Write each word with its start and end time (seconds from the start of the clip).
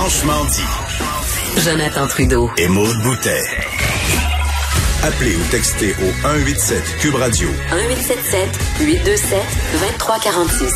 Franchement 0.00 0.46
dit. 0.46 1.60
Jonathan 1.62 2.06
Trudeau. 2.06 2.48
Et 2.56 2.68
Maude 2.68 2.96
Boutet. 3.02 3.42
Appelez 5.02 5.36
ou 5.36 5.50
textez 5.50 5.90
au 5.90 6.10
187 6.22 6.82
Cube 7.00 7.16
Radio. 7.16 7.48
1877 7.50 8.48
827 8.80 9.38
2346. 9.74 10.74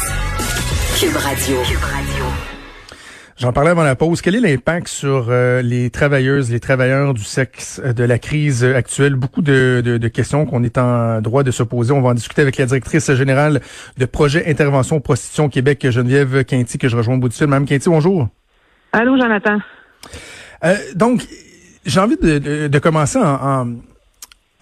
Cube 1.01 1.17
Radio. 1.17 1.57
Cube 1.67 1.79
Radio. 1.81 2.25
J'en 3.39 3.55
parlais 3.55 3.71
avant 3.71 3.83
la 3.83 3.97
pause. 3.97 4.21
Quel 4.21 4.35
est 4.35 4.41
l'impact 4.41 4.89
sur 4.89 5.29
euh, 5.31 5.63
les 5.63 5.89
travailleuses, 5.89 6.51
les 6.51 6.61
travailleurs 6.61 7.15
du 7.15 7.25
sexe 7.25 7.81
euh, 7.83 7.95
de 7.95 8.05
la 8.05 8.19
crise 8.19 8.63
actuelle? 8.63 9.15
Beaucoup 9.15 9.41
de, 9.41 9.81
de, 9.83 9.97
de 9.97 10.09
questions 10.09 10.45
qu'on 10.45 10.63
est 10.65 10.77
en 10.77 11.23
droit 11.23 11.45
de 11.45 11.51
se 11.51 11.63
poser. 11.63 11.93
On 11.93 12.03
va 12.03 12.11
en 12.11 12.15
discuter 12.15 12.43
avec 12.43 12.59
la 12.59 12.67
directrice 12.67 13.11
générale 13.15 13.63
de 13.97 14.05
Projet 14.05 14.51
Intervention 14.51 15.01
Prostitution 15.01 15.49
Québec, 15.49 15.87
Geneviève 15.89 16.45
Quinty, 16.45 16.77
que 16.77 16.91
je 16.91 16.97
rejoins 16.99 17.15
au 17.15 17.19
bout 17.19 17.31
du 17.31 17.37
fil. 17.37 17.47
Mme 17.47 17.65
Quinty, 17.65 17.89
bonjour. 17.89 18.29
Allô, 18.95 19.19
Jonathan. 19.19 19.59
Euh, 20.65 20.77
donc, 20.95 21.27
j'ai 21.85 21.99
envie 21.99 22.17
de, 22.17 22.39
de, 22.39 22.69
de 22.69 22.79
commencer 22.79 23.19
en, 23.19 23.35
en 23.35 23.67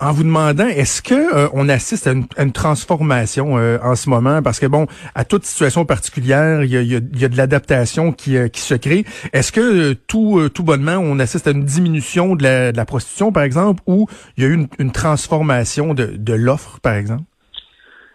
en 0.00 0.10
vous 0.10 0.24
demandant, 0.24 0.66
est-ce 0.66 1.00
que 1.00 1.14
euh, 1.14 1.48
on 1.52 1.68
assiste 1.68 2.08
à 2.08 2.12
une, 2.12 2.52
transformation 2.52 3.56
euh, 3.56 3.78
en 3.84 3.94
ce 3.94 4.10
moment? 4.10 4.42
Parce 4.42 4.58
que 4.58 4.66
bon, 4.66 4.88
à 5.14 5.24
toute 5.24 5.44
situation 5.44 5.84
particulière, 5.84 6.64
il 6.64 6.70
y 6.70 6.76
a, 6.76 6.82
y 6.82 6.96
a, 6.96 7.28
de 7.28 7.36
l'adaptation 7.36 8.10
qui, 8.10 8.36
qui 8.50 8.60
se 8.62 8.74
crée. 8.74 9.04
Est-ce 9.32 9.52
que 9.52 9.92
tout, 9.92 10.48
tout 10.48 10.64
bonnement, 10.64 10.96
on 10.96 11.20
assiste 11.20 11.46
à 11.46 11.52
une 11.52 11.64
diminution 11.64 12.34
de 12.34 12.42
la, 12.42 12.72
de 12.72 12.76
la 12.76 12.84
prostitution, 12.84 13.30
par 13.30 13.44
exemple, 13.44 13.80
ou 13.86 14.08
il 14.36 14.42
y 14.42 14.46
a 14.46 14.48
eu 14.48 14.54
une, 14.54 14.66
une 14.80 14.90
transformation 14.90 15.94
de, 15.94 16.06
de 16.16 16.32
l'offre, 16.32 16.80
par 16.80 16.94
exemple? 16.94 17.22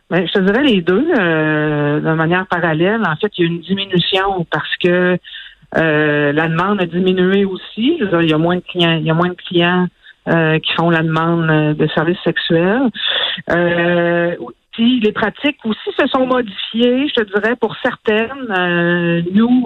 Ben, 0.10 0.28
je 0.28 0.34
te 0.34 0.40
dirais 0.40 0.64
les 0.64 0.82
deux 0.82 1.04
de 1.04 2.14
manière 2.16 2.48
parallèle. 2.48 3.02
En 3.06 3.16
fait, 3.16 3.32
il 3.38 3.46
y 3.46 3.48
a 3.48 3.52
une 3.52 3.62
diminution 3.62 4.46
parce 4.52 4.76
que 4.84 5.18
la 5.78 6.48
demande 6.48 6.82
a 6.82 6.86
diminué 6.86 7.46
aussi. 7.46 8.00
il 8.00 8.30
y 8.30 8.34
a 8.34 8.38
moins 8.38 8.58
de 8.58 8.62
clients, 8.62 8.98
il 9.00 9.06
y 9.06 9.12
a 9.12 9.14
moins 9.14 9.30
de 9.30 9.36
clients 9.36 9.88
euh, 10.30 10.60
qui 10.60 10.74
font 10.74 10.90
la 10.90 11.04
demande 11.04 11.50
euh, 11.50 11.74
de 11.74 11.88
services 11.88 12.20
sexuels. 12.26 12.90
Euh, 13.50 14.36
les 14.78 15.12
pratiques 15.14 15.58
aussi 15.64 15.90
se 15.98 16.06
sont 16.08 16.28
modifiées, 16.28 17.08
je 17.08 17.14
te 17.14 17.24
dirais, 17.34 17.56
pour 17.56 17.76
certaines. 17.82 18.52
Euh, 18.52 19.22
nous, 19.34 19.64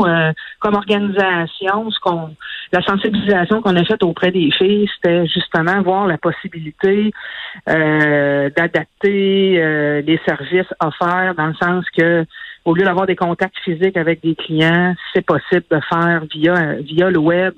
comme 0.60 0.76
organisation, 0.76 1.90
ce 1.90 2.00
qu'on, 2.00 2.36
la 2.72 2.82
sensibilisation 2.84 3.62
qu'on 3.62 3.76
a 3.76 3.84
faite 3.84 4.04
auprès 4.04 4.32
des 4.32 4.52
filles, 4.52 4.88
c'était 4.96 5.26
justement 5.26 5.82
voir 5.82 6.08
la 6.08 6.18
possibilité 6.18 7.12
d'adapter 7.66 9.56
les 10.06 10.20
services 10.26 10.74
offerts 10.80 11.36
dans 11.36 11.48
le 11.48 11.56
sens 11.56 11.84
que 11.90 12.26
au 12.66 12.76
lieu 12.76 12.84
d'avoir 12.84 13.08
des 13.08 13.16
contacts 13.16 13.58
physiques 13.64 13.98
avec 13.98 14.22
des 14.22 14.36
clients, 14.36 14.94
c'est 15.14 15.26
possible 15.26 15.66
de 15.72 15.80
faire 15.90 16.24
via 16.32 16.76
via 16.82 17.10
le 17.10 17.20
web 17.20 17.54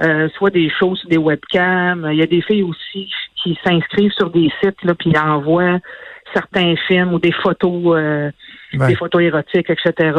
euh, 0.00 0.28
soit 0.36 0.50
des 0.50 0.70
choses 0.78 1.04
des 1.08 1.18
webcams. 1.18 2.08
Il 2.12 2.18
y 2.18 2.22
a 2.22 2.26
des 2.26 2.40
filles 2.42 2.62
aussi 2.62 3.10
qui 3.42 3.58
s'inscrivent 3.64 4.12
sur 4.12 4.30
des 4.30 4.48
sites 4.62 4.82
là, 4.84 4.94
puis 4.94 5.12
envoient 5.18 5.80
certains 6.32 6.76
films 6.86 7.14
ou 7.14 7.18
des 7.18 7.32
photos, 7.32 7.96
euh, 7.96 8.30
des 8.72 8.94
photos 8.94 9.22
érotiques, 9.22 9.70
etc. 9.70 10.12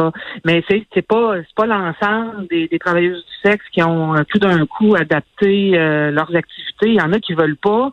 Mais 0.44 0.62
c'est 0.68 0.84
c'est 0.92 1.06
pas 1.06 1.36
c'est 1.38 1.54
pas 1.54 1.64
l'ensemble 1.64 2.46
des, 2.48 2.68
des, 2.68 2.78
travailleuses 2.78 3.24
du 3.24 3.50
sexe 3.50 3.64
qui 3.72 3.82
ont 3.82 4.16
euh, 4.16 4.22
tout 4.28 4.38
d'un 4.38 4.66
coup 4.66 4.94
adapté 4.96 5.70
leurs 5.70 6.36
activités. 6.36 6.88
Il 6.88 6.96
y 6.96 7.00
en 7.00 7.12
a 7.14 7.18
qui 7.18 7.32
veulent 7.32 7.56
pas. 7.56 7.90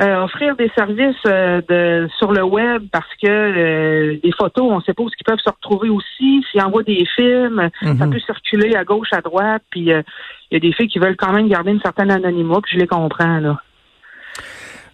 Euh, 0.00 0.24
offrir 0.24 0.56
des 0.56 0.68
services 0.76 1.14
euh, 1.24 1.60
de, 1.68 2.08
sur 2.18 2.32
le 2.32 2.42
web 2.42 2.82
parce 2.90 3.08
que 3.22 3.28
euh, 3.28 4.18
des 4.24 4.32
photos, 4.32 4.64
on 4.68 4.80
suppose 4.80 5.14
qu'ils 5.14 5.24
peuvent 5.24 5.38
se 5.38 5.50
retrouver 5.50 5.88
aussi. 5.88 6.44
S'ils 6.50 6.60
envoient 6.60 6.82
des 6.82 7.06
films, 7.14 7.70
ça 7.80 7.92
mhm. 7.92 8.10
peut 8.10 8.18
circuler 8.18 8.74
à 8.74 8.82
gauche, 8.82 9.12
à 9.12 9.20
droite. 9.20 9.62
Puis 9.70 9.82
il 9.82 10.04
y 10.50 10.56
a 10.56 10.58
des 10.58 10.72
filles 10.72 10.88
qui 10.88 10.98
veulent 10.98 11.16
quand 11.16 11.32
même 11.32 11.48
garder 11.48 11.70
une 11.70 11.80
certaine 11.80 12.10
anonymat, 12.10 12.58
puis 12.60 12.72
je 12.74 12.80
les 12.80 12.88
comprends 12.88 13.38
là. 13.38 13.60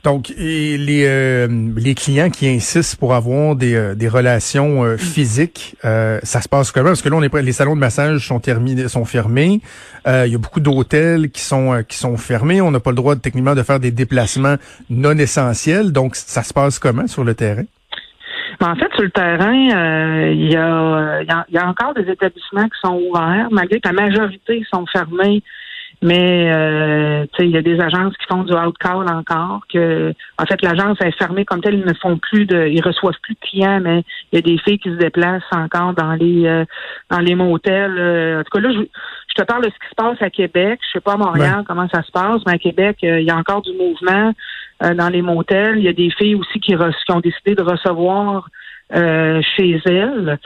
Donc, 0.02 0.32
les, 0.38 1.04
euh, 1.06 1.46
les 1.76 1.94
clients 1.94 2.30
qui 2.30 2.48
insistent 2.48 2.98
pour 2.98 3.14
avoir 3.14 3.54
des, 3.54 3.74
euh, 3.74 3.94
des 3.94 4.08
relations 4.08 4.82
euh, 4.82 4.96
physiques, 4.96 5.76
ça 5.82 6.40
se 6.40 6.48
passe 6.48 6.72
comment? 6.72 6.88
Parce 6.88 7.02
que 7.02 7.10
là, 7.10 7.16
on 7.16 7.22
est 7.22 7.42
les 7.42 7.52
salons 7.52 7.74
de 7.74 7.80
massage 7.80 8.26
sont 8.26 8.40
terminés, 8.40 8.88
sont 8.88 9.04
fermés. 9.04 9.60
Il 10.06 10.26
y 10.26 10.34
a 10.34 10.38
beaucoup 10.38 10.60
d'hôtels 10.60 11.30
qui 11.30 11.42
sont 11.42 11.82
qui 11.86 11.96
sont 11.96 12.16
fermés. 12.16 12.60
On 12.60 12.70
n'a 12.70 12.80
pas 12.80 12.90
le 12.90 12.96
droit 12.96 13.16
techniquement 13.16 13.54
de 13.54 13.62
faire 13.62 13.80
des 13.80 13.90
déplacements 13.90 14.56
non 14.88 15.16
essentiels. 15.18 15.92
Donc, 15.92 16.16
ça 16.16 16.42
se 16.42 16.52
passe 16.52 16.78
comment 16.78 17.06
sur 17.06 17.24
le 17.24 17.34
terrain? 17.34 17.64
En 18.60 18.74
fait, 18.74 18.90
sur 18.94 19.02
le 19.02 19.10
terrain, 19.10 19.54
il 20.32 20.50
y, 20.50 20.56
a, 20.56 21.22
y, 21.22 21.58
a, 21.58 21.66
encore 21.66 21.94
des 21.94 22.10
établissements 22.10 22.64
qui 22.64 22.78
sont 22.82 23.00
ouverts, 23.08 23.48
malgré 23.50 23.80
que 23.80 23.88
la 23.88 23.94
majorité 23.94 24.64
sont 24.72 24.84
fermés 24.86 25.42
mais 26.02 26.50
euh, 26.50 27.26
il 27.38 27.50
y 27.50 27.58
a 27.58 27.62
des 27.62 27.78
agences 27.78 28.16
qui 28.16 28.26
font 28.26 28.42
du 28.42 28.54
out-call 28.54 29.06
encore, 29.08 29.60
que 29.72 30.14
en 30.38 30.46
fait 30.46 30.62
l'agence 30.62 30.98
est 31.02 31.16
fermée 31.18 31.44
comme 31.44 31.60
telle, 31.60 31.74
ils 31.74 31.84
ne 31.84 31.92
font 31.94 32.16
plus 32.16 32.46
de 32.46 32.68
ils 32.68 32.82
reçoivent 32.82 33.18
plus 33.22 33.34
de 33.34 33.40
clients, 33.40 33.80
mais 33.80 34.02
il 34.32 34.36
y 34.36 34.38
a 34.38 34.42
des 34.42 34.56
filles 34.58 34.78
qui 34.78 34.88
se 34.88 34.96
déplacent 34.96 35.42
encore 35.52 35.92
dans 35.92 36.12
les 36.12 36.46
euh, 36.46 36.64
dans 37.10 37.18
les 37.18 37.34
motels. 37.34 37.98
Euh, 37.98 38.40
en 38.40 38.44
tout 38.44 38.50
cas, 38.50 38.60
là, 38.60 38.72
je, 38.72 39.34
te 39.34 39.42
parle 39.44 39.64
de 39.64 39.70
ce 39.70 39.74
qui 39.74 39.90
se 39.90 39.94
passe 39.94 40.22
à 40.22 40.30
Québec. 40.30 40.80
Je 40.86 40.92
sais 40.92 41.00
pas 41.00 41.12
à 41.12 41.16
Montréal 41.18 41.64
comment 41.66 41.88
ça 41.92 42.02
se 42.02 42.10
passe, 42.10 42.40
mais 42.46 42.54
à 42.54 42.58
Québec, 42.58 42.98
il 43.02 43.22
y 43.22 43.30
a 43.30 43.36
encore 43.36 43.62
du 43.62 43.72
mouvement 43.74 44.32
dans 44.80 45.08
les 45.08 45.22
motels. 45.22 45.78
Il 45.78 45.84
y 45.84 45.88
a 45.88 45.92
des 45.92 46.10
filles 46.10 46.34
aussi 46.34 46.60
qui, 46.60 46.74
qui 46.74 47.12
ont 47.12 47.20
décidé 47.20 47.54
de 47.54 47.62
recevoir 47.62 48.48
chez 48.92 49.80
elles 49.86 50.38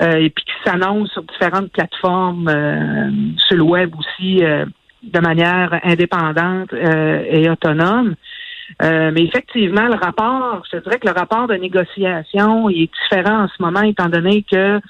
et 0.00 0.30
puis 0.30 0.44
qui 0.44 0.52
s'annoncent 0.64 1.12
sur 1.12 1.22
différentes 1.24 1.70
plateformes 1.70 2.48
sur 3.36 3.56
le 3.56 3.62
web 3.62 3.94
aussi 3.98 4.42
de 5.02 5.20
manière 5.20 5.80
indépendante 5.84 6.72
euh, 6.72 7.24
et 7.28 7.48
autonome. 7.50 8.14
Euh, 8.82 9.10
mais 9.12 9.24
effectivement, 9.24 9.86
le 9.86 9.96
rapport, 9.96 10.62
je 10.72 10.78
dirais 10.78 10.98
que 10.98 11.06
le 11.06 11.12
rapport 11.12 11.48
de 11.48 11.54
négociation 11.54 12.68
est 12.68 12.90
différent 13.02 13.44
en 13.44 13.48
ce 13.48 13.60
moment, 13.60 13.82
étant 13.82 14.08
donné 14.08 14.42
qu'il 14.42 14.80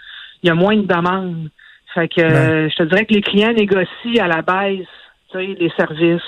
y 0.42 0.50
a 0.50 0.54
moins 0.54 0.76
de 0.76 0.86
demandes. 0.86 1.48
Fait 1.94 2.08
que 2.08 2.20
je 2.20 2.76
te 2.76 2.82
dirais 2.84 3.04
que 3.04 3.14
les 3.14 3.22
clients 3.22 3.52
négocient 3.52 4.22
à 4.22 4.28
la 4.28 4.42
baisse 4.42 4.86
les 5.38 5.72
services. 5.76 6.22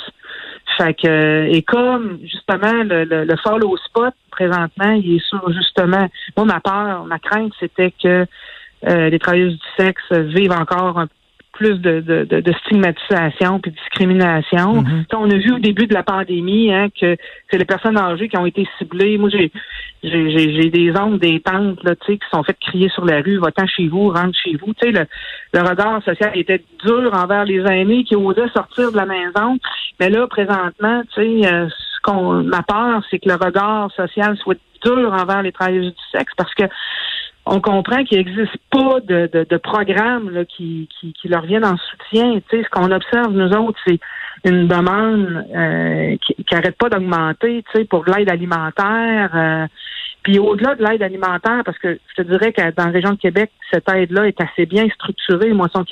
Fait 0.77 0.95
que 0.95 1.49
et 1.51 1.63
comme 1.63 2.19
justement 2.23 2.83
le, 2.85 3.05
le, 3.05 3.37
follow 3.43 3.77
spot 3.77 4.15
présentement, 4.31 4.93
il 4.93 5.17
est 5.17 5.27
sur 5.27 5.53
justement 5.53 6.09
moi 6.37 6.47
ma 6.47 6.61
peur, 6.61 7.05
ma 7.05 7.19
crainte, 7.19 7.53
c'était 7.61 7.93
que 8.03 8.27
euh, 8.89 9.11
les 9.11 9.19
travailleuses 9.19 9.59
du 9.59 9.85
sexe 9.85 10.13
vivent 10.13 10.53
encore 10.53 10.99
un 10.99 11.09
plus 11.63 11.81
de, 11.81 12.01
de, 12.01 12.41
de, 12.41 12.53
stigmatisation 12.65 13.61
puis 13.61 13.71
de 13.71 13.77
discrimination. 13.77 14.83
Mm-hmm. 14.83 15.17
On 15.17 15.31
a 15.31 15.37
vu 15.37 15.53
au 15.53 15.59
début 15.61 15.87
de 15.87 15.95
la 15.95 16.03
pandémie 16.03 16.73
hein, 16.73 16.89
que 16.89 17.17
c'est 17.49 17.59
les 17.59 17.65
personnes 17.65 17.97
âgées 17.97 18.29
qui 18.29 18.37
ont 18.37 18.47
été 18.47 18.67
ciblées. 18.79 19.17
Moi, 19.17 19.31
j'ai 19.31 19.53
j'ai 20.03 20.71
des 20.71 20.91
oncles, 20.97 21.21
des 21.21 21.39
tantes 21.39 21.79
là, 21.85 21.95
qui 21.95 22.19
sont 22.33 22.43
faites 22.43 22.59
crier 22.59 22.89
sur 22.89 23.05
la 23.05 23.21
rue, 23.21 23.39
va-t'en 23.39 23.67
chez 23.69 23.87
vous, 23.87 24.09
rentre 24.09 24.37
chez 24.43 24.57
vous. 24.57 24.75
Tu 24.75 24.91
le, 24.91 25.07
le 25.53 25.61
regard 25.61 26.03
social 26.03 26.33
était 26.35 26.65
dur 26.85 27.11
envers 27.13 27.45
les 27.45 27.61
aînés 27.61 28.03
qui 28.03 28.17
osaient 28.17 28.49
sortir 28.53 28.91
de 28.91 28.97
la 28.97 29.07
maison. 29.07 29.59
Mais 30.01 30.11
là, 30.11 30.27
présentement, 30.27 31.03
tu 31.15 31.43
sais, 31.43 31.47
euh, 31.47 31.69
ce 31.69 32.01
qu'on 32.03 32.43
ma 32.43 32.63
peur, 32.63 33.05
c'est 33.09 33.21
que 33.21 33.29
le 33.29 33.37
regard 33.37 33.93
social 33.93 34.37
soit 34.39 34.59
dur 34.85 35.13
envers 35.13 35.43
les 35.43 35.53
travailleurs 35.53 35.85
du 35.85 36.03
sexe 36.11 36.33
parce 36.37 36.53
que 36.55 36.65
on 37.45 37.61
comprend 37.61 38.05
qu'il 38.05 38.19
n'existe 38.19 38.57
pas 38.71 39.01
de, 39.01 39.29
de, 39.33 39.47
de 39.49 39.57
programme 39.57 40.31
là, 40.31 40.45
qui, 40.45 40.89
qui, 41.01 41.13
qui, 41.13 41.29
leur 41.29 41.43
vienne 41.43 41.65
en 41.65 41.77
soutien. 41.77 42.41
Tu 42.49 42.57
sais, 42.57 42.65
ce 42.65 42.69
qu'on 42.71 42.91
observe, 42.91 43.33
nous 43.33 43.51
autres, 43.53 43.79
c'est 43.87 43.99
une 44.45 44.69
demande 44.69 45.45
euh, 45.55 46.17
qui 46.25 46.37
n'arrête 46.53 46.77
pas 46.77 46.89
d'augmenter 46.89 47.65
tu 47.73 47.79
sais, 47.79 47.85
pour 47.85 48.05
l'aide 48.07 48.31
alimentaire. 48.31 49.31
Euh, 49.35 49.67
puis 50.23 50.39
au-delà 50.39 50.77
de 50.77 50.85
l'aide 50.85 51.03
alimentaire, 51.03 51.63
parce 51.65 51.79
que 51.79 51.99
je 52.17 52.23
te 52.23 52.29
dirais 52.29 52.53
que 52.53 52.63
dans 52.77 52.87
la 52.87 52.93
région 52.93 53.11
de 53.11 53.19
Québec, 53.19 53.51
cette 53.73 53.89
aide-là 53.89 54.29
est 54.29 54.41
assez 54.41 54.67
bien 54.67 54.87
structurée. 54.91 55.53
Moisson 55.53 55.85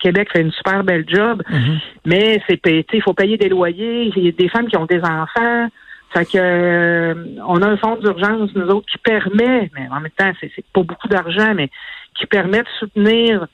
Québec 0.00 0.28
fait 0.32 0.42
une 0.42 0.52
super 0.52 0.84
belle 0.84 1.06
job, 1.08 1.42
mm-hmm. 1.48 1.78
mais 2.04 2.42
c'est 2.46 2.60
il 2.92 3.02
faut 3.02 3.14
payer 3.14 3.38
des 3.38 3.48
loyers, 3.48 4.12
il 4.14 4.24
y 4.24 4.28
a 4.28 4.32
des 4.32 4.48
femmes 4.48 4.66
qui 4.66 4.76
ont 4.76 4.86
des 4.86 5.00
enfants. 5.00 5.68
Fait 6.12 6.24
que 6.24 6.38
euh, 6.38 7.14
on 7.46 7.62
a 7.62 7.68
un 7.68 7.76
fonds 7.76 7.96
d'urgence, 7.96 8.50
nous 8.54 8.68
autres, 8.68 8.86
qui 8.90 8.98
permet, 8.98 9.70
mais 9.74 9.88
en 9.90 10.00
même 10.00 10.10
temps, 10.16 10.32
c'est, 10.40 10.50
c'est 10.56 10.64
pas 10.72 10.82
beaucoup 10.82 11.08
d'argent, 11.08 11.54
mais 11.54 11.70
qui 12.16 12.26
permet 12.26 12.62
de 12.62 12.68
soutenir 12.78 13.46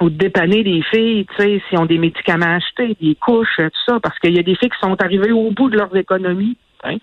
ou 0.00 0.10
de 0.10 0.16
dépanner 0.16 0.62
des 0.62 0.82
filles, 0.82 1.26
tu 1.36 1.42
sais, 1.42 1.62
s'ils 1.68 1.78
ont 1.78 1.86
des 1.86 1.98
médicaments 1.98 2.46
à 2.46 2.56
acheter, 2.56 2.96
des 3.00 3.14
couches, 3.14 3.56
tout 3.56 3.84
ça, 3.86 4.00
parce 4.00 4.18
qu'il 4.18 4.34
y 4.34 4.38
a 4.38 4.42
des 4.42 4.54
filles 4.56 4.70
qui 4.70 4.78
sont 4.80 5.00
arrivées 5.00 5.32
au 5.32 5.50
bout 5.50 5.68
de 5.68 5.76
leurs 5.76 5.94
économies. 5.96 6.56
Hein? 6.84 6.98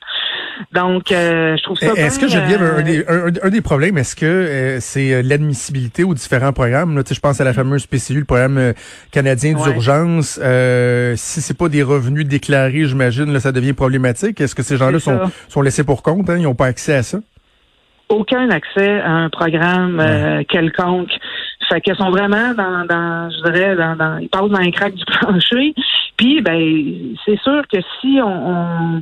Donc, 0.71 1.11
euh, 1.11 1.57
je 1.57 1.63
trouve 1.63 1.77
ça. 1.77 1.93
Est-ce 1.93 2.19
que 2.19 2.27
je 2.27 2.37
euh, 2.37 2.77
un, 2.77 2.81
des, 2.81 3.39
un, 3.41 3.49
des 3.49 3.61
problèmes, 3.61 3.97
est-ce 3.97 4.15
que 4.15 4.25
euh, 4.25 4.79
c'est 4.79 5.23
l'admissibilité 5.23 6.03
aux 6.03 6.13
différents 6.13 6.53
programmes? 6.53 6.95
Là, 6.95 7.03
je 7.09 7.19
pense 7.19 7.41
à 7.41 7.43
la 7.43 7.53
fameuse 7.53 7.87
PCU, 7.87 8.19
le 8.19 8.25
programme 8.25 8.73
canadien 9.11 9.53
d'urgence. 9.53 10.39
si 11.15 11.41
c'est 11.41 11.57
pas 11.57 11.69
des 11.69 11.83
revenus 11.83 12.25
déclarés, 12.25 12.85
j'imagine, 12.85 13.31
là, 13.33 13.39
ça 13.39 13.51
devient 13.51 13.73
problématique. 13.73 14.39
Est-ce 14.39 14.55
que 14.55 14.63
ces 14.63 14.77
gens-là 14.77 14.99
sont, 14.99 15.19
sont 15.47 15.61
laissés 15.61 15.83
pour 15.83 16.03
compte 16.03 16.29
hein? 16.29 16.37
Ils 16.37 16.43
n'ont 16.43 16.55
pas 16.55 16.67
accès 16.67 16.95
à 16.95 17.03
ça? 17.03 17.19
Aucun 18.09 18.49
accès 18.49 18.99
à 19.01 19.11
un 19.11 19.29
programme 19.29 20.43
quelconque. 20.49 21.11
fait 21.69 21.81
qu'elles 21.81 21.95
sont 21.95 22.11
vraiment 22.11 22.53
dans, 22.53 22.85
dans 22.85 23.29
je 23.29 23.51
dirais, 23.51 23.75
dans, 23.75 23.95
dans, 23.95 24.17
ils 24.17 24.29
passent 24.29 24.49
dans 24.49 24.59
les 24.59 24.71
craques 24.71 24.95
du 24.95 25.05
plancher. 25.19 25.73
Puis, 26.21 26.41
ben, 26.41 27.15
c'est 27.25 27.39
sûr 27.39 27.63
que 27.67 27.77
si 27.99 28.19
on, 28.23 29.01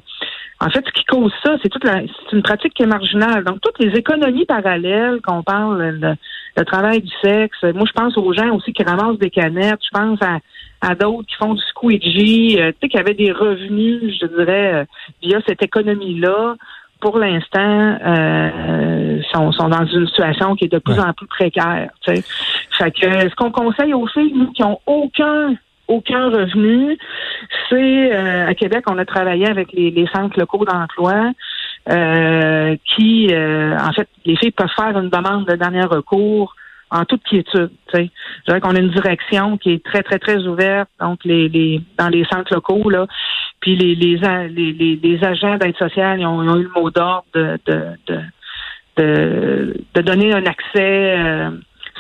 en 0.61 0.69
fait, 0.69 0.85
ce 0.85 0.91
qui 0.91 1.05
cause 1.05 1.31
ça, 1.43 1.55
c'est 1.61 1.69
toute 1.69 1.85
la, 1.85 2.01
c'est 2.01 2.35
une 2.35 2.43
pratique 2.43 2.73
qui 2.73 2.83
est 2.83 2.87
marginale. 2.87 3.45
Donc, 3.45 3.61
toutes 3.61 3.79
les 3.79 3.97
économies 3.97 4.45
parallèles 4.45 5.21
qu'on 5.21 5.41
parle, 5.41 5.99
le, 6.01 6.65
travail 6.65 7.01
du 7.01 7.11
sexe. 7.23 7.63
Moi, 7.63 7.85
je 7.87 7.93
pense 7.93 8.17
aux 8.17 8.33
gens 8.33 8.53
aussi 8.53 8.73
qui 8.73 8.83
ramassent 8.83 9.17
des 9.17 9.29
canettes. 9.29 9.79
Je 9.81 9.97
pense 9.97 10.21
à, 10.21 10.39
à 10.81 10.95
d'autres 10.95 11.25
qui 11.27 11.35
font 11.35 11.53
du 11.53 11.61
squeegee, 11.61 12.59
euh, 12.59 12.71
tu 12.71 12.77
sais, 12.81 12.89
qui 12.89 12.97
avaient 12.97 13.13
des 13.13 13.31
revenus, 13.31 14.19
je 14.19 14.25
dirais, 14.25 14.73
euh, 14.73 14.85
via 15.21 15.39
cette 15.47 15.63
économie-là 15.63 16.55
pour 16.99 17.17
l'instant, 17.17 17.97
euh, 18.05 19.21
sont, 19.31 19.53
sont 19.53 19.69
dans 19.69 19.85
une 19.85 20.05
situation 20.07 20.55
qui 20.55 20.65
est 20.65 20.71
de 20.73 20.79
plus 20.79 20.99
en 20.99 21.13
plus 21.13 21.27
précaire. 21.27 21.89
Fait 22.05 22.21
que 22.91 23.29
ce 23.29 23.35
qu'on 23.35 23.51
conseille 23.51 23.93
aux 23.93 24.07
filles, 24.07 24.33
nous, 24.35 24.51
qui 24.51 24.63
ont 24.63 24.81
aucun 24.85 25.55
aucun 25.89 26.29
revenu, 26.29 26.97
c'est 27.69 28.13
euh, 28.13 28.47
à 28.47 28.53
Québec, 28.55 28.85
on 28.89 28.97
a 28.97 29.05
travaillé 29.05 29.47
avec 29.49 29.73
les, 29.73 29.91
les 29.91 30.07
centres 30.07 30.39
locaux 30.39 30.63
d'emploi. 30.63 31.31
Euh, 31.89 32.75
qui, 32.85 33.29
euh, 33.31 33.75
en 33.79 33.91
fait, 33.93 34.07
les 34.23 34.35
filles 34.35 34.51
peuvent 34.51 34.67
faire 34.75 34.95
une 34.99 35.09
demande 35.09 35.47
de 35.47 35.55
dernier 35.55 35.85
recours 35.85 36.53
en 36.91 37.05
toute 37.05 37.23
quiétude. 37.23 37.71
Je 37.93 38.07
dirais 38.45 38.59
qu'on 38.61 38.75
a 38.75 38.79
une 38.79 38.91
direction 38.91 39.57
qui 39.57 39.71
est 39.71 39.83
très, 39.83 40.03
très, 40.03 40.19
très 40.19 40.45
ouverte, 40.45 40.89
donc 40.99 41.19
les, 41.23 41.49
les 41.49 41.81
dans 41.97 42.09
les 42.09 42.25
centres 42.25 42.53
locaux, 42.53 42.89
là. 42.89 43.07
Puis 43.59 43.75
les, 43.75 43.95
les, 43.95 44.17
les, 44.49 44.99
les 45.01 45.23
agents 45.23 45.57
d'aide 45.57 45.77
sociale 45.77 46.19
ils 46.19 46.25
ont, 46.25 46.57
eu 46.57 46.63
le 46.63 46.69
mot 46.69 46.89
d'ordre 46.91 47.25
de, 47.33 47.57
de, 47.65 48.21
de, 48.97 49.83
de, 49.95 50.01
donner 50.01 50.33
un 50.33 50.45
accès 50.45 51.17
euh, 51.17 51.51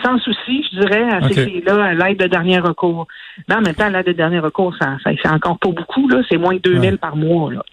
sans 0.03 0.17
souci, 0.19 0.65
je 0.71 0.79
dirais, 0.79 1.03
à 1.09 1.27
ces 1.27 1.45
filles-là, 1.45 1.83
à 1.83 1.93
l'aide 1.93 2.19
de 2.19 2.27
dernier 2.27 2.59
recours. 2.59 3.07
Mais 3.47 3.55
en 3.55 3.61
même 3.61 3.75
temps, 3.75 3.89
l'aide 3.89 4.05
de 4.05 4.11
dernier 4.11 4.39
recours, 4.39 4.75
ça, 4.79 4.97
ça 5.03 5.11
c'est 5.21 5.29
encore 5.29 5.57
pas 5.59 5.69
beaucoup, 5.69 6.07
là. 6.09 6.21
C'est 6.29 6.37
moins 6.37 6.55
de 6.55 6.59
2000 6.59 6.97
par 6.97 7.15
mois, 7.15 7.51
là. 7.53 7.63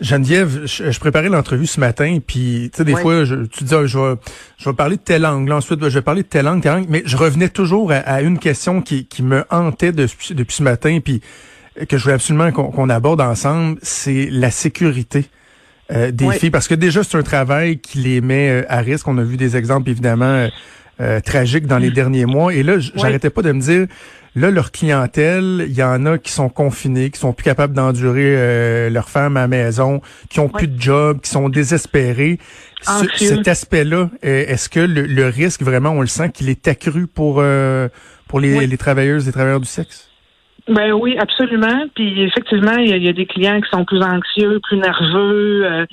Geneviève, 0.00 0.64
je, 0.64 0.98
préparais 0.98 1.28
l'entrevue 1.28 1.66
ce 1.66 1.78
matin, 1.78 2.18
puis 2.26 2.70
tu 2.72 2.78
sais 2.78 2.84
des 2.84 2.96
fois, 2.96 3.24
je, 3.24 3.44
tu 3.44 3.64
dis, 3.64 3.74
ah, 3.74 3.84
je, 3.84 3.98
vais, 3.98 4.14
je 4.56 4.70
vais 4.70 4.74
parler 4.74 4.96
de 4.96 5.02
telle 5.02 5.22
langue, 5.22 5.50
ensuite 5.50 5.78
je 5.82 5.98
vais 5.98 6.02
parler 6.02 6.22
de 6.22 6.28
telle 6.28 6.46
langue, 6.46 6.62
telle 6.62 6.72
langue, 6.72 6.86
mais 6.88 7.02
je 7.04 7.18
revenais 7.18 7.50
toujours 7.50 7.92
à, 7.92 8.22
une 8.22 8.38
question 8.38 8.80
qui, 8.80 9.04
qui 9.04 9.22
me 9.22 9.44
hantait 9.50 9.92
depuis, 9.92 10.34
depuis 10.34 10.56
ce 10.56 10.62
matin, 10.62 11.00
puis 11.04 11.20
que 11.86 11.98
je 11.98 12.02
voulais 12.02 12.14
absolument 12.14 12.50
qu'on 12.50 12.88
aborde 12.88 13.20
ensemble, 13.20 13.78
c'est 13.82 14.28
la 14.30 14.50
sécurité. 14.50 15.26
Euh, 15.92 16.12
des 16.12 16.30
filles, 16.32 16.50
parce 16.50 16.68
que 16.68 16.74
déjà 16.74 17.02
c'est 17.02 17.18
un 17.18 17.22
travail 17.22 17.78
qui 17.78 17.98
les 17.98 18.20
met 18.20 18.48
euh, 18.48 18.64
à 18.68 18.78
risque. 18.78 19.08
On 19.08 19.18
a 19.18 19.24
vu 19.24 19.36
des 19.36 19.56
exemples 19.56 19.90
évidemment 19.90 20.46
euh, 21.00 21.20
tragiques 21.20 21.66
dans 21.66 21.78
les 21.78 21.90
derniers 21.90 22.26
mois. 22.26 22.54
Et 22.54 22.62
là, 22.62 22.78
j'arrêtais 22.78 23.30
pas 23.30 23.42
de 23.42 23.52
me 23.52 23.60
dire, 23.60 23.86
là 24.36 24.50
leur 24.50 24.70
clientèle, 24.70 25.64
il 25.66 25.74
y 25.74 25.82
en 25.82 26.06
a 26.06 26.18
qui 26.18 26.32
sont 26.32 26.48
confinés, 26.48 27.10
qui 27.10 27.18
sont 27.18 27.32
plus 27.32 27.44
capables 27.44 27.74
d'endurer 27.74 28.88
leur 28.90 29.08
femme 29.08 29.36
à 29.36 29.42
la 29.42 29.48
maison, 29.48 30.00
qui 30.28 30.40
ont 30.40 30.48
plus 30.48 30.68
de 30.68 30.80
job, 30.80 31.20
qui 31.20 31.30
sont 31.30 31.48
désespérés. 31.48 32.38
cet 33.16 33.48
aspect-là, 33.48 34.10
est-ce 34.22 34.68
que 34.68 34.80
le, 34.80 35.28
risque 35.28 35.62
vraiment, 35.62 35.90
on 35.90 36.00
le 36.00 36.06
sent 36.06 36.30
qu'il 36.30 36.48
est 36.48 36.68
accru 36.68 37.06
pour 37.06 37.42
pour 38.28 38.38
les, 38.38 38.66
les 38.66 38.78
travailleuses 38.78 39.28
et 39.28 39.32
travailleurs 39.32 39.60
du 39.60 39.66
sexe? 39.66 40.10
Ben 40.70 40.92
oui, 40.92 41.16
absolument. 41.18 41.86
Puis 41.94 42.22
effectivement, 42.22 42.76
il 42.76 43.02
y, 43.02 43.08
a, 43.08 43.12
des 43.12 43.26
clients 43.26 43.60
qui 43.60 43.68
sont 43.70 43.84
plus 43.84 44.02
anxieux, 44.02 44.60
plus 44.62 44.76
nerveux. 44.76 45.66
Euh, 45.66 45.86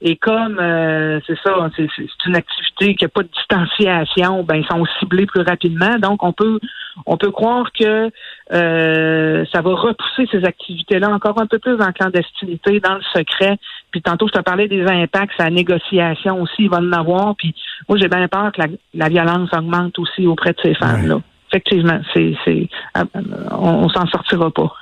et 0.00 0.16
comme 0.16 0.58
euh, 0.58 1.20
c'est 1.26 1.38
ça, 1.42 1.70
c'est 1.76 1.88
une 2.26 2.36
activité 2.36 2.94
qui 2.94 3.04
n'a 3.04 3.08
pas 3.08 3.22
de 3.22 3.28
distanciation, 3.28 4.42
ben 4.42 4.56
ils 4.56 4.66
sont 4.66 4.84
ciblés 4.98 5.26
plus 5.26 5.42
rapidement. 5.42 5.98
Donc 5.98 6.22
on 6.22 6.32
peut 6.32 6.58
on 7.06 7.16
peut 7.16 7.30
croire 7.30 7.70
que 7.72 8.10
euh, 8.52 9.44
ça 9.52 9.60
va 9.60 9.70
repousser 9.74 10.28
ces 10.30 10.44
activités-là 10.44 11.10
encore 11.10 11.40
un 11.40 11.46
peu 11.46 11.58
plus 11.58 11.80
en 11.80 11.92
clandestinité, 11.92 12.80
dans 12.80 12.94
le 12.94 13.02
secret. 13.14 13.56
Puis 13.90 14.02
tantôt, 14.02 14.28
je 14.28 14.32
te 14.32 14.42
parlais 14.42 14.68
des 14.68 14.84
impacts, 14.86 15.32
sa 15.36 15.50
négociation 15.50 16.42
aussi, 16.42 16.64
il 16.64 16.70
va 16.70 16.78
en 16.78 16.92
avoir. 16.92 17.34
Puis 17.36 17.54
moi, 17.88 17.98
j'ai 17.98 18.08
bien 18.08 18.28
peur 18.28 18.52
que 18.52 18.62
la, 18.94 19.08
violence 19.08 19.50
augmente 19.52 19.98
aussi 19.98 20.26
auprès 20.26 20.52
de 20.52 20.58
ces 20.62 20.74
femmes-là 20.74 21.20
effectivement, 21.54 22.00
c'est, 22.12 22.34
c'est, 22.44 22.68
euh, 22.96 23.04
on, 23.52 23.88
s'en 23.88 24.06
sortira 24.06 24.50
pas. 24.50 24.72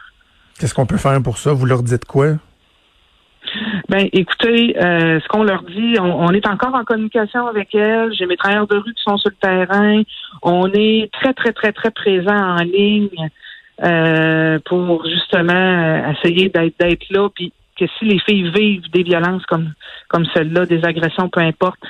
Qu'est-ce 0.58 0.74
qu'on 0.74 0.86
peut 0.86 0.96
faire 0.96 1.22
pour 1.22 1.38
ça? 1.38 1.52
Vous 1.52 1.66
leur 1.66 1.82
dites 1.82 2.04
quoi? 2.04 2.36
Ben, 3.88 4.08
écoutez, 4.12 4.76
euh, 4.78 5.20
ce 5.20 5.28
qu'on 5.28 5.44
leur 5.44 5.62
dit, 5.62 5.96
on, 6.00 6.30
est 6.30 6.46
encore 6.46 6.74
en 6.74 6.84
communication 6.84 7.46
avec 7.46 7.74
elles. 7.74 8.12
J'ai 8.14 8.26
mes 8.26 8.36
travailleurs 8.36 8.66
de 8.66 8.76
rue 8.76 8.94
qui 8.94 9.02
sont 9.02 9.18
sur 9.18 9.30
le 9.30 9.36
terrain. 9.36 10.02
On 10.42 10.70
est 10.72 11.10
très, 11.12 11.34
très, 11.34 11.52
très, 11.52 11.72
très 11.72 11.90
présent 11.90 12.36
en 12.36 12.62
ligne 12.62 13.30
euh, 13.84 14.58
pour 14.64 15.06
justement 15.06 16.10
essayer 16.12 16.48
d'être, 16.48 16.78
d'être 16.78 17.10
là. 17.10 17.28
Puis 17.34 17.52
que 17.78 17.84
si 17.98 18.04
les 18.04 18.18
filles 18.20 18.50
vivent 18.50 18.90
des 18.90 19.02
violences 19.02 19.44
comme 19.46 19.72
comme 20.08 20.26
celle-là, 20.34 20.66
des 20.66 20.84
agressions, 20.84 21.28
peu 21.28 21.40
importe, 21.40 21.80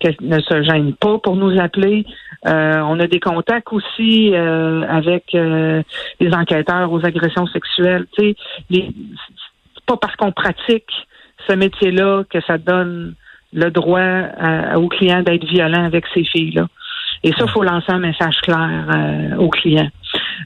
qu'elles 0.00 0.16
ne 0.20 0.40
se 0.40 0.62
gênent 0.62 0.94
pas 0.94 1.18
pour 1.18 1.36
nous 1.36 1.58
appeler. 1.60 2.06
Euh, 2.46 2.80
on 2.80 3.00
a 3.00 3.06
des 3.06 3.20
contacts 3.20 3.72
aussi 3.72 4.32
euh, 4.32 4.86
avec 4.88 5.34
euh, 5.34 5.82
les 6.20 6.32
enquêteurs 6.32 6.92
aux 6.92 7.04
agressions 7.04 7.46
sexuelles. 7.46 8.06
Tu 8.16 8.34
sais, 8.70 8.86
pas 9.88 9.96
parce 9.96 10.14
qu'on 10.16 10.32
pratique 10.32 10.90
ce 11.48 11.54
métier-là 11.54 12.24
que 12.30 12.40
ça 12.42 12.58
donne 12.58 13.14
le 13.52 13.70
droit 13.70 14.00
aux 14.76 14.88
clients 14.88 15.22
d'être 15.22 15.44
violents 15.44 15.84
avec 15.84 16.04
ces 16.12 16.24
filles-là. 16.24 16.66
Et 17.24 17.32
ça, 17.32 17.46
faut 17.46 17.62
lancer 17.62 17.90
un 17.90 17.98
message 17.98 18.36
clair 18.42 19.36
aux 19.38 19.48
clients. 19.48 19.88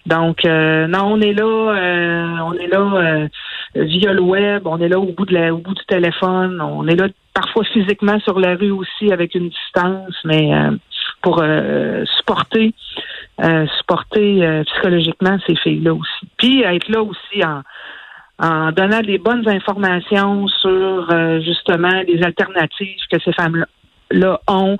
Donc, 0.06 0.44
non, 0.44 1.14
on 1.14 1.20
est 1.20 1.32
là, 1.32 2.44
on 2.44 2.52
est 2.54 2.68
là 2.68 3.28
via 3.74 4.12
le 4.12 4.20
web, 4.20 4.66
on 4.66 4.80
est 4.80 4.88
là 4.88 4.98
au 5.00 5.12
bout 5.12 5.26
de 5.26 5.34
la, 5.34 5.52
au 5.52 5.58
bout 5.58 5.74
du 5.74 5.84
téléphone, 5.86 6.60
on 6.60 6.86
est 6.86 6.96
là 6.96 7.08
parfois 7.34 7.64
physiquement 7.64 8.20
sur 8.20 8.38
la 8.38 8.54
rue 8.54 8.70
aussi 8.70 9.12
avec 9.12 9.34
une 9.34 9.48
distance, 9.48 10.14
mais 10.24 10.54
euh, 10.54 10.72
pour 11.22 11.40
euh, 11.42 12.04
supporter, 12.16 12.74
euh, 13.42 13.66
supporter 13.78 14.62
psychologiquement 14.66 15.38
ces 15.46 15.56
filles-là 15.56 15.94
aussi. 15.94 16.28
Puis 16.36 16.62
être 16.62 16.88
là 16.88 17.02
aussi 17.02 17.44
en, 17.44 17.62
en 18.42 18.72
donnant 18.72 19.00
des 19.00 19.18
bonnes 19.18 19.48
informations 19.48 20.48
sur 20.48 21.08
justement 21.42 22.02
les 22.06 22.22
alternatives 22.22 22.98
que 23.10 23.18
ces 23.24 23.32
femmes-là 23.32 24.40
ont 24.48 24.76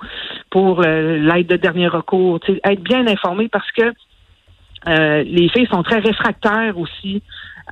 pour 0.49 0.81
l'aide 0.81 1.47
de 1.47 1.55
dernier 1.55 1.87
recours. 1.87 2.39
être 2.65 2.83
bien 2.83 3.07
informé 3.07 3.47
parce 3.47 3.71
que 3.71 3.93
les 5.23 5.49
filles 5.49 5.67
sont 5.71 5.81
très 5.81 5.99
réfractaires 5.99 6.77
aussi 6.77 7.23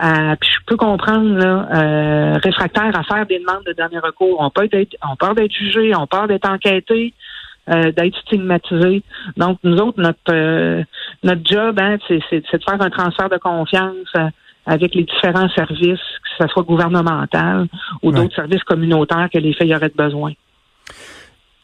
euh, 0.02 0.36
puis 0.40 0.50
je 0.50 0.66
peux 0.66 0.78
comprendre 0.78 1.38
là, 1.38 1.68
euh, 1.74 2.38
réfractaires 2.42 2.98
à 2.98 3.04
faire 3.04 3.26
des 3.26 3.40
demandes 3.40 3.64
de 3.66 3.74
dernier 3.74 4.00
recours. 4.00 4.38
On 4.40 4.50
peut 4.50 4.70
être, 4.72 4.96
on 5.08 5.16
peur 5.16 5.36
d'être 5.36 5.54
jugé, 5.54 5.94
on 5.96 6.08
peur 6.08 6.28
d'être 6.28 6.50
enquêté, 6.50 7.14
euh, 7.70 7.92
d'être 7.92 8.18
stigmatisé. 8.20 9.04
Donc 9.36 9.60
nous 9.64 9.78
autres, 9.78 10.00
notre 10.02 10.84
notre 11.24 11.42
job, 11.44 11.78
hein, 11.80 11.98
c'est, 12.08 12.40
de 12.40 12.64
faire 12.64 12.82
un 12.82 12.90
transfert 12.90 13.30
de 13.30 13.38
confiance 13.38 14.14
avec 14.66 14.96
les 14.96 15.04
différents 15.04 15.50
services, 15.50 16.00
que 16.00 16.44
ce 16.44 16.48
soit 16.48 16.64
gouvernemental 16.64 17.68
ou 18.04 18.12
d'autres 18.12 18.36
services 18.36 18.64
communautaires 18.64 19.30
que 19.32 19.40
les 19.40 19.54
filles 19.54 19.76
auraient 19.76 19.92
besoin. 19.96 20.34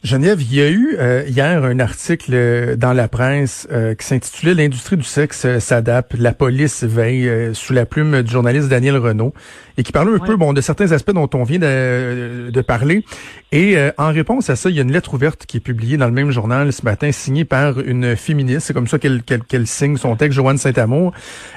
Geneviève, 0.04 0.40
il 0.40 0.54
y 0.54 0.60
a 0.60 0.70
eu 0.70 0.94
euh, 0.96 1.24
hier 1.26 1.64
un 1.64 1.80
article 1.80 2.30
euh, 2.32 2.76
dans 2.76 2.92
la 2.92 3.08
presse 3.08 3.66
euh, 3.72 3.96
qui 3.96 4.06
s'intitulait 4.06 4.54
L'industrie 4.54 4.96
du 4.96 5.02
sexe 5.02 5.58
s'adapte, 5.58 6.14
la 6.14 6.32
police 6.32 6.84
veille 6.84 7.28
sous 7.52 7.72
la 7.72 7.84
plume 7.84 8.22
du 8.22 8.30
journaliste 8.30 8.68
Daniel 8.68 8.96
Renault 8.96 9.34
et 9.76 9.82
qui 9.82 9.90
parlait 9.90 10.12
un 10.12 10.18
peu 10.18 10.36
bon 10.36 10.52
de 10.52 10.60
certains 10.60 10.92
aspects 10.92 11.12
dont 11.12 11.28
on 11.34 11.42
vient 11.42 11.58
de, 11.58 12.50
de 12.50 12.60
parler. 12.62 13.04
Et 13.52 13.76
en 13.96 14.08
réponse 14.08 14.50
à 14.50 14.56
ça, 14.56 14.70
il 14.70 14.76
y 14.76 14.80
a 14.80 14.82
une 14.82 14.90
lettre 14.90 15.14
ouverte 15.14 15.46
qui 15.46 15.58
est 15.58 15.60
publiée 15.60 15.96
dans 15.96 16.06
le 16.06 16.12
même 16.12 16.32
journal 16.32 16.72
ce 16.72 16.84
matin, 16.84 17.12
signée 17.12 17.44
par 17.44 17.78
une 17.78 18.16
féministe. 18.16 18.66
C'est 18.66 18.74
comme 18.74 18.88
ça 18.88 18.98
qu'elle 18.98 19.22
qu'elle 19.22 19.66
signe 19.68 19.96
son 19.96 20.16
texte, 20.16 20.34
Joanne 20.34 20.58
Saint-Amour. 20.58 21.12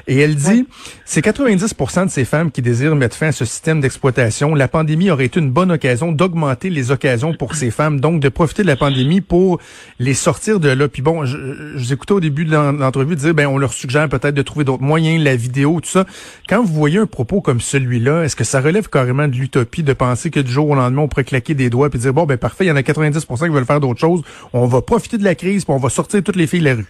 Et 0.07 0.19
elle 0.19 0.35
dit, 0.35 0.67
c'est 1.03 1.25
90% 1.25 2.05
de 2.05 2.11
ces 2.11 2.23
femmes 2.23 2.51
qui 2.51 2.61
désirent 2.61 2.95
mettre 2.95 3.17
fin 3.17 3.27
à 3.27 3.31
ce 3.31 3.43
système 3.43 3.81
d'exploitation. 3.81 4.53
La 4.53 4.67
pandémie 4.67 5.09
aurait 5.09 5.25
été 5.25 5.39
une 5.39 5.51
bonne 5.51 5.71
occasion 5.71 6.11
d'augmenter 6.11 6.69
les 6.69 6.91
occasions 6.91 7.33
pour 7.33 7.55
ces 7.55 7.71
femmes, 7.71 7.99
donc 7.99 8.19
de 8.19 8.29
profiter 8.31 8.63
de 8.63 8.67
la 8.67 8.75
pandémie 8.75 9.21
pour 9.21 9.59
les 9.99 10.13
sortir 10.13 10.59
de 10.59 10.69
là. 10.69 10.87
Puis 10.87 11.01
bon, 11.01 11.25
je, 11.25 11.37
je 11.75 11.77
vous 11.77 11.93
écoutais 11.93 12.13
au 12.13 12.19
début 12.19 12.45
de 12.45 12.51
l'entrevue 12.51 13.15
dire, 13.15 13.33
ben 13.33 13.47
on 13.47 13.57
leur 13.57 13.73
suggère 13.73 14.09
peut-être 14.09 14.33
de 14.33 14.41
trouver 14.41 14.65
d'autres 14.65 14.83
moyens, 14.83 15.23
la 15.23 15.35
vidéo, 15.35 15.79
tout 15.81 15.89
ça. 15.89 16.05
Quand 16.47 16.61
vous 16.61 16.73
voyez 16.73 16.99
un 16.99 17.05
propos 17.05 17.41
comme 17.41 17.61
celui-là, 17.61 18.23
est-ce 18.23 18.35
que 18.35 18.43
ça 18.43 18.61
relève 18.61 18.89
carrément 18.89 19.27
de 19.27 19.35
l'utopie 19.35 19.83
de 19.83 19.93
penser 19.93 20.31
que 20.31 20.39
du 20.39 20.51
jour 20.51 20.69
au 20.69 20.75
lendemain, 20.75 21.03
on 21.03 21.07
pourrait 21.07 21.23
claquer 21.23 21.53
des 21.53 21.69
doigts 21.69 21.89
et 21.93 21.97
dire, 21.97 22.13
bon, 22.13 22.25
ben 22.25 22.37
parfait, 22.37 22.65
il 22.65 22.67
y 22.67 22.71
en 22.71 22.75
a 22.75 22.81
90% 22.81 23.45
qui 23.45 23.49
veulent 23.49 23.65
faire 23.65 23.79
d'autres 23.79 23.99
choses. 23.99 24.21
On 24.53 24.67
va 24.67 24.81
profiter 24.81 25.17
de 25.17 25.23
la 25.23 25.35
crise 25.35 25.65
puis 25.65 25.73
on 25.73 25.79
va 25.79 25.89
sortir 25.89 26.23
toutes 26.23 26.35
les 26.35 26.47
filles 26.47 26.61
de 26.61 26.65
la 26.65 26.75
rue. 26.75 26.87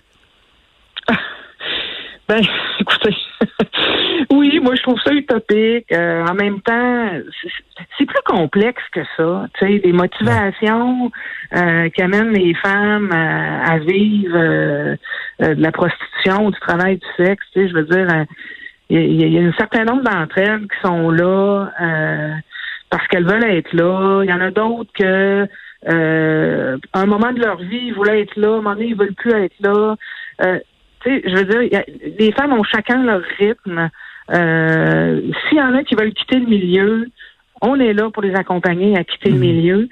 ben, 2.28 2.42
écoutez, 2.80 3.16
Oui, 4.32 4.62
moi 4.62 4.76
je 4.76 4.82
trouve 4.82 5.00
ça 5.02 5.12
utopique. 5.12 5.92
Euh, 5.92 6.26
en 6.26 6.34
même 6.34 6.62
temps, 6.62 7.10
c'est 7.98 8.06
plus 8.06 8.24
complexe 8.26 8.82
que 8.94 9.02
ça. 9.18 9.46
Tu 9.60 9.68
sais, 9.68 9.80
des 9.80 9.92
motivations 9.92 11.12
euh, 11.54 11.90
qui 11.90 12.02
amènent 12.02 12.32
les 12.32 12.54
femmes 12.54 13.12
à, 13.12 13.78
vivre 13.80 14.38
euh, 14.38 14.96
de 15.42 15.62
la 15.62 15.72
prostitution 15.74 16.50
du 16.50 16.60
travail 16.62 16.98
du 16.98 17.08
sexe. 17.18 17.46
Tu 17.52 17.60
sais, 17.60 17.68
je 17.68 17.74
veux 17.74 17.84
dire, 17.84 18.08
il 18.90 19.34
y, 19.34 19.38
a 19.38 19.42
un 19.42 19.54
certain 19.54 19.84
nombre 19.84 20.04
d'entre 20.04 20.38
elles 20.38 20.62
qui 20.62 20.80
sont 20.82 21.10
là 21.10 21.70
parce 22.90 23.06
qu'elles 23.08 23.28
veulent 23.28 23.44
être 23.44 23.74
là. 23.74 24.22
Il 24.24 24.30
y 24.30 24.34
en 24.34 24.42
a 24.42 24.52
d'autres 24.52 24.92
que 24.94 25.46
à 25.88 27.00
un 27.00 27.06
moment 27.06 27.34
de 27.34 27.42
leur 27.42 27.58
vie, 27.58 27.88
ils 27.88 27.94
voulaient 27.94 28.22
être 28.22 28.38
là, 28.38 28.48
à 28.48 28.52
un 28.52 28.56
moment 28.62 28.76
donné, 28.76 28.88
ils 28.88 28.96
veulent 28.96 29.14
plus 29.14 29.34
être 29.34 29.60
là. 29.60 29.96
tu 30.40 30.50
sais, 31.04 31.22
je 31.26 31.36
veux 31.36 31.46
dire, 31.46 31.84
les 32.18 32.32
femmes 32.32 32.54
ont 32.54 32.64
chacun 32.64 33.04
leur 33.04 33.24
rythme. 33.38 33.90
Euh, 34.34 35.22
S'il 35.50 35.58
y 35.58 35.62
en 35.62 35.76
a 35.76 35.84
qui 35.84 35.96
veulent 35.96 36.14
quitter 36.14 36.40
le 36.40 36.48
milieu, 36.48 37.08
on 37.62 37.80
est 37.80 37.94
là 37.94 38.10
pour 38.10 38.24
les 38.24 38.34
accompagner 38.34 38.98
à 38.98 39.04
quitter 39.04 39.30
le 39.30 39.36
mhm. 39.36 39.42
milieu. 39.42 39.90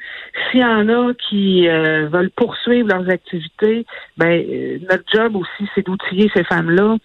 S'il 0.50 0.62
y 0.62 0.66
en 0.66 0.90
a 0.90 1.14
qui 1.14 1.68
euh, 1.68 2.08
veulent 2.08 2.32
poursuivre 2.32 2.88
leurs 2.90 3.10
activités, 3.10 3.86
ben 4.18 4.44
euh, 4.50 4.80
notre 4.90 5.04
job 5.14 5.36
aussi, 5.36 5.70
c'est 5.76 5.86
d'outiller 5.86 6.32
ces 6.34 6.44
femmes-là 6.44 6.98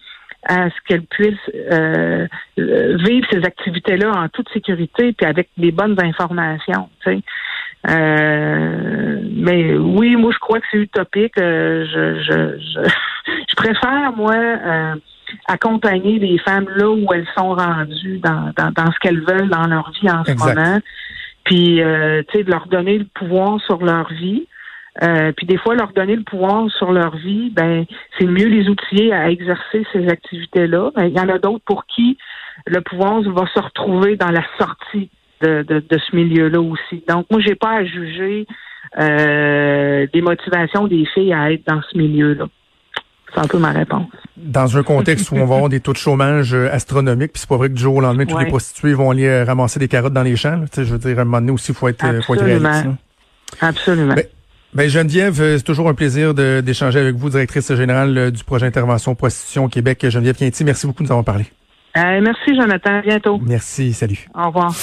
à 0.47 0.69
ce 0.69 0.75
qu'elles 0.87 1.05
puissent 1.05 1.51
euh, 1.71 2.27
vivre 2.57 3.27
ces 3.31 3.43
activités-là 3.43 4.11
en 4.11 4.29
toute 4.29 4.47
sécurité 4.49 5.11
puis 5.13 5.25
avec 5.25 5.49
les 5.57 5.71
bonnes 5.71 5.97
informations. 5.99 6.89
Tu 7.03 7.21
mais 7.87 9.75
oui, 9.77 10.15
moi 10.15 10.31
je 10.33 10.39
crois 10.39 10.59
que 10.59 10.65
c'est 10.71 10.77
utopique. 10.77 11.33
je, 11.37 11.85
je, 11.85 12.59
je, 12.59 12.89
je, 13.49 13.55
préfère 13.55 14.13
moi 14.15 14.35
accompagner 15.47 16.19
les 16.19 16.37
femmes 16.39 16.67
là 16.75 16.89
où 16.89 17.05
elles 17.13 17.27
sont 17.37 17.53
rendues 17.53 18.19
dans, 18.19 18.51
dans, 18.55 18.91
ce 18.91 18.99
qu'elles 18.99 19.21
veulent 19.21 19.49
dans 19.49 19.67
leur 19.67 19.91
vie 19.91 20.09
en 20.09 20.23
ce 20.23 20.33
moment. 20.33 20.79
Puis, 21.43 21.81
euh, 21.81 22.23
tu 22.29 22.37
sais, 22.37 22.43
de 22.43 22.49
leur 22.49 22.67
donner 22.67 22.97
le 22.97 23.05
pouvoir 23.05 23.61
sur 23.61 23.83
leur 23.83 24.11
vie. 24.13 24.47
Euh, 25.03 25.33
puis 25.33 25.45
des 25.45 25.57
fois, 25.57 25.75
leur 25.75 25.91
donner 25.91 26.15
le 26.15 26.23
pouvoir 26.23 26.69
sur 26.71 26.91
leur 26.91 27.17
vie, 27.17 27.49
ben 27.49 27.85
c'est 28.17 28.25
mieux 28.25 28.47
les 28.47 28.69
outiller 28.69 29.11
à 29.11 29.29
exercer 29.29 29.85
ces 29.91 30.07
activités-là. 30.07 30.91
Ben, 30.95 31.05
il 31.05 31.13
y 31.13 31.19
en 31.19 31.27
a 31.27 31.37
d'autres 31.37 31.63
pour 31.65 31.85
qui 31.85 32.17
le 32.65 32.79
pouvoir 32.81 33.21
va 33.21 33.45
se 33.53 33.59
retrouver 33.59 34.15
dans 34.15 34.31
la 34.31 34.43
sortie 34.57 35.09
de, 35.41 35.63
de, 35.63 35.97
ce 35.97 36.15
milieu-là 36.15 36.61
aussi. 36.61 37.03
Donc, 37.07 37.25
moi, 37.29 37.41
j'ai 37.41 37.55
pas 37.55 37.71
à 37.71 37.83
juger 37.83 38.47
euh, 38.99 40.07
des 40.13 40.21
motivations 40.21 40.87
des 40.87 41.05
filles 41.13 41.33
à 41.33 41.51
être 41.51 41.67
dans 41.67 41.81
ce 41.81 41.97
milieu-là. 41.97 42.45
C'est 43.35 43.41
un 43.41 43.47
peu 43.47 43.57
ma 43.57 43.71
réponse. 43.71 44.07
Dans 44.37 44.77
un 44.77 44.83
contexte 44.83 45.31
où 45.31 45.35
on 45.35 45.45
va 45.45 45.55
avoir 45.55 45.69
des 45.69 45.81
taux 45.81 45.91
de 45.91 45.97
chômage 45.97 46.53
euh, 46.53 46.71
astronomiques, 46.71 47.33
puis 47.33 47.41
c'est 47.41 47.49
pas 47.49 47.57
vrai 47.57 47.67
que 47.67 47.73
du 47.73 47.81
jour 47.81 47.95
au 47.95 48.01
lendemain, 48.01 48.25
tous 48.25 48.37
les 48.37 48.45
prostituées 48.45 48.93
vont 48.93 49.11
aller 49.11 49.25
euh, 49.25 49.43
ramasser 49.43 49.79
des 49.79 49.89
carottes 49.89 50.13
dans 50.13 50.23
les 50.23 50.37
champs. 50.37 50.63
je 50.75 50.83
veux 50.83 50.97
dire, 50.97 51.19
à 51.19 51.21
un 51.21 51.25
moment 51.25 51.41
donné 51.41 51.51
aussi, 51.51 51.71
il 51.71 51.75
faut 51.75 51.89
être, 51.89 52.05
euh, 52.05 52.21
faut 52.21 52.35
être 52.35 52.45
réaliste. 52.45 52.87
Absolument. 53.59 54.13
Ben, 54.13 54.25
ben, 54.73 54.89
Geneviève, 54.89 55.35
c'est 55.35 55.63
toujours 55.63 55.89
un 55.89 55.93
plaisir 55.93 56.33
d'échanger 56.33 56.99
avec 56.99 57.15
vous, 57.15 57.29
directrice 57.29 57.73
générale 57.75 58.31
du 58.31 58.43
projet 58.43 58.65
Intervention 58.65 59.15
Prostitution 59.15 59.67
Québec. 59.67 60.05
Geneviève 60.09 60.35
Quinty, 60.37 60.63
merci 60.63 60.87
beaucoup 60.87 61.03
de 61.03 61.07
nous 61.07 61.11
avoir 61.11 61.25
parlé. 61.25 61.45
merci, 61.95 62.55
Jonathan. 62.55 62.99
À 62.99 63.01
bientôt. 63.01 63.39
Merci. 63.45 63.93
Salut. 63.93 64.27
Au 64.33 64.47
revoir. 64.47 64.73